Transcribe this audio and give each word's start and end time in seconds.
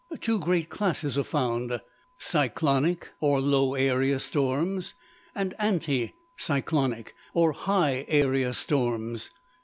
Two 0.19 0.39
great 0.39 0.67
classes 0.67 1.15
are 1.15 1.23
found: 1.23 1.79
cyclonic, 2.17 3.09
or 3.19 3.39
low 3.39 3.75
area 3.75 4.17
storms, 4.17 4.95
and 5.35 5.53
anti 5.59 6.15
cyclonic, 6.35 7.13
or 7.35 7.51
high 7.51 8.05
area 8.07 8.51
storms. 8.55 9.29